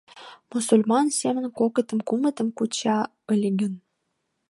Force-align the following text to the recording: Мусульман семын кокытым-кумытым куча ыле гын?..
Мусульман 0.53 1.05
семын 1.19 1.45
кокытым-кумытым 1.57 2.47
куча 2.57 2.97
ыле 3.33 3.49
гын?.. 3.59 3.73